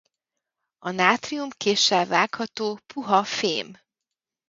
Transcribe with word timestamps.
A 0.79 0.89
nátrium 0.91 1.49
késsel 1.49 2.05
vágható, 2.05 2.79
puha 2.93 3.23
fém. 3.23 3.77